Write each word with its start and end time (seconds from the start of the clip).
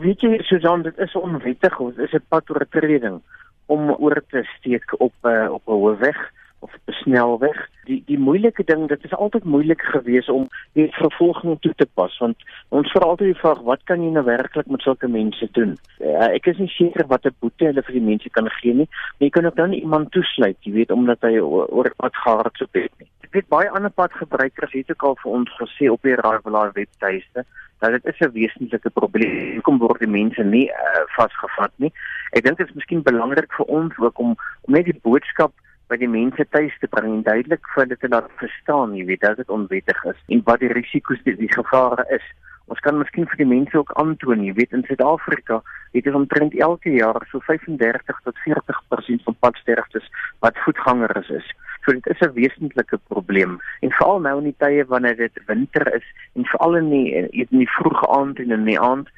Weet 0.00 0.22
jy, 0.24 0.38
Susan, 0.48 0.80
dit 0.82 0.98
is 0.98 1.14
onwettig. 1.18 1.74
Ons 1.84 1.98
is 2.00 2.12
'n 2.16 2.24
pad 2.32 2.50
oortreding 2.50 3.20
om 3.66 3.90
oor 3.90 4.22
te 4.32 4.42
steek 4.56 4.94
op 4.96 5.12
'n 5.22 5.28
uh, 5.28 5.52
op 5.52 5.68
'n 5.68 5.80
hoofweg 5.82 6.20
of 6.60 6.72
'n 6.74 6.92
snelweg. 6.92 7.58
Die 7.84 8.02
die 8.06 8.18
moeilike 8.18 8.64
ding, 8.64 8.88
dit 8.88 9.04
is 9.04 9.14
altyd 9.14 9.44
moeilik 9.44 9.82
geweest 9.82 10.28
om 10.28 10.48
die 10.72 10.88
vervolging 10.92 11.60
toe 11.60 11.74
te 11.76 11.88
pas 11.94 12.18
want 12.18 12.36
ons 12.68 12.90
vra 12.90 13.04
altyd 13.04 13.32
die 13.32 13.40
vraag, 13.42 13.60
wat 13.60 13.82
kan 13.84 14.02
jy 14.02 14.10
nou 14.10 14.24
werklik 14.24 14.66
met 14.66 14.80
sulke 14.80 15.08
mense 15.08 15.48
doen? 15.52 15.76
Uh, 15.98 16.32
ek 16.32 16.46
is 16.46 16.58
nie 16.58 16.72
seker 16.72 17.06
wat 17.06 17.24
'n 17.24 17.36
boete 17.40 17.64
hulle 17.64 17.82
vir 17.82 17.92
die 17.92 18.08
mense 18.10 18.30
kan 18.30 18.48
gee 18.50 18.74
nie, 18.74 18.88
maar 18.88 19.26
jy 19.28 19.30
kan 19.30 19.46
ook 19.46 19.56
dan 19.56 19.72
iemand 19.72 20.10
toesluit, 20.10 20.56
jy 20.60 20.72
weet, 20.72 20.90
omdat 20.90 21.20
hy 21.20 21.38
oor 21.38 21.92
wat 21.96 22.16
gehardloop 22.16 22.72
het 22.72 22.92
weet 23.34 23.48
baie 23.48 23.70
ander 23.70 23.90
padgebruikers 23.90 24.72
het 24.72 24.90
ook 24.90 25.02
al 25.02 25.16
vir 25.22 25.32
ons 25.38 25.56
gesê 25.58 25.90
op 25.90 26.02
die 26.02 26.16
Raaiwelaar 26.18 26.72
webtuiste 26.74 27.44
dat 27.80 27.90
dit 27.96 28.06
is 28.12 28.20
'n 28.20 28.32
wesentlike 28.32 28.90
probleem. 28.90 29.54
Hoekom 29.54 29.78
word 29.78 29.98
die 29.98 30.14
mense 30.20 30.42
nie 30.42 30.68
uh, 30.68 31.04
vasgevat 31.16 31.72
nie? 31.76 31.92
Ek 32.32 32.44
dink 32.44 32.58
dit 32.58 32.68
is 32.68 32.74
miskien 32.74 33.02
belangrik 33.02 33.52
vir 33.52 33.66
ons 33.66 33.98
ook 33.98 34.18
om 34.18 34.36
om 34.60 34.74
net 34.74 34.84
die 34.84 35.00
boodskap 35.02 35.52
by 35.88 35.96
die 35.96 36.08
mense 36.08 36.44
tuis 36.54 36.76
te 36.80 36.86
bring 36.86 37.14
en 37.14 37.22
duidelik 37.22 37.66
vir 37.74 37.82
hulle 37.84 37.96
te 37.96 38.08
laat 38.08 38.30
verstaan, 38.36 38.94
jy 38.94 39.04
weet, 39.04 39.20
dat 39.20 39.36
dit 39.36 39.48
onwettig 39.48 40.04
is 40.04 40.20
en 40.28 40.42
wat 40.44 40.60
die 40.60 40.72
risiko's 40.72 41.22
die, 41.24 41.36
die 41.36 41.52
gevare 41.52 42.06
is. 42.14 42.26
Ons 42.70 42.80
kan 42.84 42.98
miskien 42.98 43.26
vir 43.26 43.40
die 43.42 43.48
mense 43.50 43.74
ook 43.78 43.90
aantoon, 43.98 44.44
jy 44.46 44.52
weet, 44.54 44.74
in 44.76 44.84
Suid-Afrika 44.86 45.58
het 45.96 46.06
ons 46.06 46.20
omtrent 46.20 46.54
elke 46.54 46.92
jaar 46.94 47.24
so 47.30 47.42
35 47.46 48.20
tot 48.26 48.36
40% 48.44 49.24
van 49.26 49.36
padsterftes 49.42 50.06
wat 50.44 50.60
voetgangers 50.64 51.32
is. 51.40 51.48
So 51.84 51.96
dit 51.96 52.06
is 52.12 52.20
'n 52.22 52.34
wesentlike 52.36 52.98
probleem 53.08 53.58
en 53.80 53.96
veral 53.98 54.20
nou 54.20 54.38
in 54.38 54.50
die 54.52 54.58
tye 54.58 54.84
wanneer 54.84 55.16
dit 55.16 55.44
winter 55.46 55.94
is 55.94 56.06
en 56.34 56.44
veral 56.44 56.76
in 56.76 56.90
die 56.90 57.08
in 57.32 57.58
die 57.58 57.72
vroeë 57.78 58.06
aand 58.18 58.38
en 58.38 58.50
in 58.50 58.64
die 58.64 58.80
aand 58.80 59.08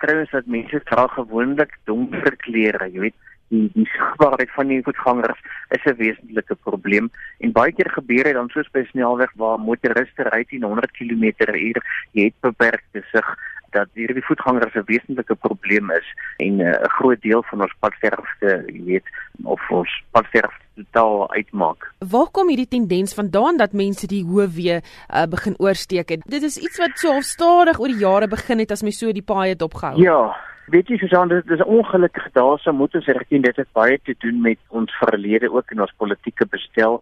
kry 0.00 0.20
ons 0.20 0.30
dat 0.30 0.46
mense 0.46 0.80
dra 0.84 1.06
gewoonlik 1.06 1.72
donker 1.84 2.36
klere, 2.36 2.88
jy 2.92 3.00
weet, 3.00 3.18
die 3.50 3.68
die 3.74 3.86
sigbaarheid 3.92 4.50
van 4.56 4.72
die 4.72 4.82
voetgangers 4.86 5.40
is 5.76 5.84
'n 5.84 5.96
wesentlike 6.02 6.56
probleem 6.66 7.10
en 7.38 7.52
baie 7.52 7.72
keer 7.72 7.90
gebeur 7.90 8.24
dit 8.24 8.34
dan 8.34 8.48
soos 8.48 8.70
by 8.72 8.84
snelweg 8.90 9.32
waar 9.42 9.58
motoriste 9.58 10.22
ry 10.30 10.44
teen 10.44 10.62
100 10.62 10.90
km/h 10.98 11.80
jy 12.12 12.24
het 12.24 12.38
beperkte 12.40 13.02
sig 13.12 13.26
dat 13.70 13.88
hierdie 13.94 14.24
voetgangers 14.24 14.74
'n 14.74 14.86
wesentlike 14.86 15.34
probleem 15.34 15.90
is 15.90 16.08
en 16.38 16.60
eh, 16.60 16.66
'n 16.66 16.84
uh, 16.84 16.88
groot 16.98 17.20
deel 17.22 17.42
van 17.42 17.62
ons 17.62 17.74
padsterfte 17.78 18.64
jy 18.66 18.82
weet 18.84 19.06
of 19.44 19.70
ons 19.70 20.02
padsterfte 20.10 20.64
totaal 20.74 21.30
uitmaak. 21.30 21.92
Waar 21.98 22.30
kom 22.30 22.48
hierdie 22.48 22.68
tendens 22.68 23.14
vandaan 23.14 23.56
dat 23.56 23.72
mense 23.72 24.06
die 24.06 24.24
hoë 24.24 24.48
weer 24.48 24.80
uh, 24.80 25.26
begin 25.26 25.54
oorsteek 25.58 26.08
het? 26.08 26.22
Dit 26.24 26.42
is 26.42 26.56
iets 26.56 26.78
wat 26.78 26.98
so 26.98 27.20
stadig 27.20 27.80
oor 27.80 27.88
die 27.88 28.00
jare 28.00 28.28
begin 28.28 28.58
het 28.58 28.70
as 28.70 28.82
my 28.82 28.90
so 28.90 29.12
die 29.12 29.22
paai 29.22 29.48
het 29.48 29.62
opgehou. 29.62 30.00
Ja, 30.00 30.36
weet 30.70 30.90
jy 30.92 30.96
Susan 31.00 31.30
dit 31.30 31.50
is 31.50 31.62
ongelukkig 31.64 32.28
daarso 32.36 32.72
moet 32.72 32.94
ons 32.94 33.08
erken 33.10 33.42
dit 33.42 33.56
het 33.58 33.68
baie 33.74 33.98
te 34.06 34.14
doen 34.22 34.40
met 34.44 34.58
ons 34.68 34.92
verlede 35.02 35.50
ook 35.50 35.72
in 35.74 35.82
ons 35.82 35.94
politieke 35.98 36.46
bestel 36.46 37.00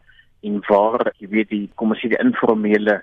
en 0.49 0.61
waar 0.69 1.11
jy 1.19 1.29
weet 1.35 1.51
die 1.53 1.67
kom 1.81 1.93
ons 1.93 2.01
sê 2.01 2.09
die 2.13 2.21
informele 2.23 3.01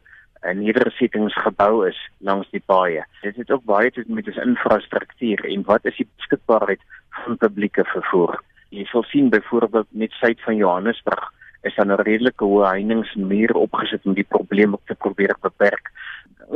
en 0.50 0.62
nedersettings 0.62 1.38
gebou 1.44 1.86
is 1.88 2.00
langs 2.30 2.50
die 2.54 2.62
paaie. 2.72 3.04
Dit 3.22 3.38
het 3.42 3.52
ook 3.52 3.66
baie 3.70 3.92
te 3.92 4.04
doen 4.06 4.18
met 4.18 4.30
ons 4.30 4.42
infrastruktuur 4.42 5.46
en 5.52 5.66
wat 5.70 5.86
is 5.90 5.98
die 6.02 6.08
beskikbaarheid 6.18 6.82
van 7.22 7.40
publieke 7.42 7.86
vervoer. 7.94 8.38
Jy 8.74 8.86
sal 8.90 9.06
sien 9.10 9.30
byvoorbeeld 9.34 9.90
net 9.92 10.14
suid 10.22 10.42
van 10.46 10.58
Johannesburg 10.62 11.30
is 11.66 11.76
daar 11.78 11.90
'n 11.90 12.02
redelike 12.06 12.46
hoë 12.46 12.74
heiningsmuur 12.74 13.54
opgesit 13.54 14.06
om 14.06 14.14
die 14.14 14.30
probleem 14.36 14.74
op 14.74 14.82
te 14.86 14.96
probeer 14.96 15.36
beperk 15.42 15.85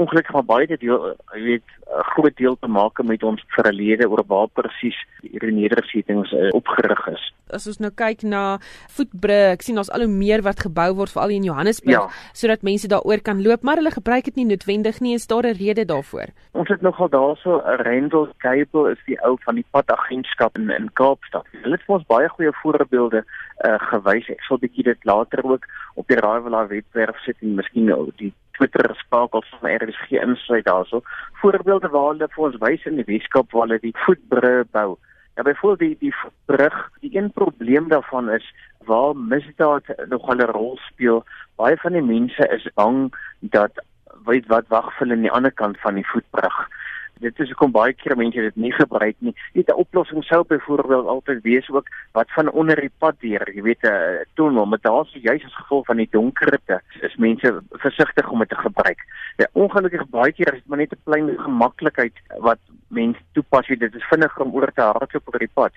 ongelukkig 0.09 0.33
maar 0.33 0.47
baie 0.49 0.67
dit 0.67 0.81
jy 0.81 1.43
weet 1.43 1.67
'n 1.89 2.03
groot 2.13 2.35
deel 2.37 2.57
te 2.59 2.67
maak 2.67 3.01
met 3.03 3.23
ons 3.23 3.43
verlede 3.47 4.09
oor 4.09 4.23
waar 4.27 4.47
presies 4.47 4.97
hierdie 5.21 5.51
nedersettings 5.51 6.31
uh, 6.31 6.49
opgerig 6.53 7.07
is. 7.07 7.33
As 7.49 7.67
ons 7.67 7.79
nou 7.79 7.89
kyk 7.91 8.21
na 8.23 8.59
voetbrug, 8.93 9.53
ek 9.53 9.61
sien 9.61 9.75
daar's 9.75 9.89
al 9.89 10.05
hoe 10.05 10.11
meer 10.11 10.41
wat 10.41 10.59
gebou 10.59 10.93
word 10.93 11.09
veral 11.09 11.33
in 11.33 11.43
Johannesburg 11.43 12.05
ja. 12.05 12.33
sodat 12.33 12.61
mense 12.61 12.87
daaroor 12.87 13.21
kan 13.21 13.41
loop, 13.41 13.63
maar 13.63 13.81
hulle 13.81 13.91
gebruik 13.91 14.25
dit 14.25 14.35
nie 14.35 14.45
noodwendig 14.45 14.99
nie. 15.01 15.15
Is 15.15 15.27
daar 15.27 15.47
'n 15.47 15.57
rede 15.57 15.85
daarvoor? 15.85 16.29
Ons 16.53 16.69
het 16.69 16.81
nogal 16.81 17.09
daarso 17.09 17.61
'n 17.65 17.81
Rendel 17.81 18.29
Cable 18.37 18.91
is 18.91 19.01
die 19.05 19.19
ou 19.23 19.37
van 19.45 19.55
die 19.55 19.65
padagentskap 19.71 20.57
in 20.57 20.69
in 20.69 20.89
Kaapstad. 20.93 21.45
Hulle 21.63 21.75
het 21.75 21.85
vir 21.85 21.95
ons 21.95 22.05
baie 22.05 22.29
goeie 22.29 22.53
voorbeelde 22.61 23.25
uh, 23.65 23.79
gewys. 23.91 24.29
Ek 24.29 24.41
sal 24.41 24.57
bietjie 24.57 24.83
dit 24.83 25.05
later 25.05 25.43
ook 25.43 25.65
op 25.95 26.07
die 26.07 26.17
Raaiwelaar 26.17 26.67
webwerf 26.67 27.17
sit 27.25 27.37
en 27.41 27.55
miskien 27.55 27.89
die 28.17 28.33
Twitter 28.59 28.91
skakels 28.99 29.47
van 29.59 29.75
RSG 29.75 30.19
insluit 30.19 30.65
daarso. 30.65 31.01
Voorbeelde 31.41 31.87
waar 31.93 32.09
hulle 32.11 32.27
vir 32.33 32.45
ons 32.47 32.57
wys 32.59 32.87
in 32.89 32.99
die 32.99 33.07
Weskaap 33.07 33.53
waar 33.55 33.67
hulle 33.67 33.79
die 33.79 33.95
voetbrug 34.03 34.67
bou. 34.75 34.97
Ja 35.39 35.45
byvoorbeeld 35.47 35.99
die 36.01 36.11
die 36.11 36.31
brug, 36.51 36.75
die 36.99 37.15
een 37.15 37.31
probleem 37.31 37.87
daarvan 37.87 38.27
is 38.35 38.43
waar 38.89 39.15
misdaad 39.15 39.87
nog 40.11 40.27
'n 40.27 40.51
rol 40.51 40.75
speel. 40.89 41.23
Baie 41.55 41.77
van 41.77 41.93
die 41.93 42.03
mense 42.03 42.47
is 42.57 42.67
bang 42.75 43.13
dat 43.39 43.71
weet 44.25 44.47
wat 44.47 44.67
wag 44.67 44.91
vir 44.97 45.07
hulle 45.07 45.15
aan 45.15 45.27
die 45.27 45.37
ander 45.37 45.51
kant 45.51 45.79
van 45.79 45.95
die 45.95 46.07
voetbrug 46.11 46.67
dit 47.19 47.39
is 47.39 47.51
hoekom 47.51 47.71
baie 47.71 47.93
keer 47.93 48.15
mense 48.17 48.41
dit 48.41 48.55
nie 48.55 48.71
gebruik 48.73 49.15
nie. 49.19 49.35
Weet 49.53 49.69
'n 49.69 49.81
oplossing 49.83 50.23
sou 50.23 50.43
byvoorbeeld 50.47 51.07
altyd 51.07 51.41
wees 51.43 51.69
ook 51.69 51.87
wat 52.11 52.31
van 52.31 52.51
onder 52.51 52.75
die 52.75 52.91
pad 52.97 53.15
deur, 53.19 53.51
jy 53.55 53.61
weet 53.61 53.83
'n 53.83 54.25
tunnel, 54.33 54.65
maar 54.65 54.81
daar 54.81 55.05
is 55.05 55.21
juis 55.21 55.43
as 55.45 55.55
gevolg 55.55 55.85
van 55.85 55.97
die 55.97 56.07
donkerte 56.11 56.81
is 57.01 57.15
mense 57.15 57.61
versigtig 57.69 58.29
om 58.29 58.39
dit 58.39 58.49
te 58.49 58.55
gebruik. 58.55 58.99
Ja, 59.37 59.47
ongelukkig 59.53 60.09
baie 60.09 60.31
keer 60.31 60.53
is 60.53 60.59
dit 60.59 60.67
maar 60.67 60.77
net 60.77 60.91
'n 60.91 61.01
klein 61.03 61.37
gemaklikheid 61.37 62.15
wat 62.39 62.59
mense 62.87 63.21
toepas, 63.33 63.67
jy 63.67 63.75
dit 63.75 63.95
is 63.95 64.07
vinniger 64.09 64.41
om 64.41 64.53
oor 64.53 64.71
te 64.73 64.81
hardloop 64.81 65.27
op 65.27 65.39
die 65.39 65.51
pad. 65.53 65.73